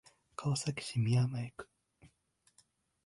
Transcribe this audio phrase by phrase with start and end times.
[0.35, 1.69] 川崎市宮前区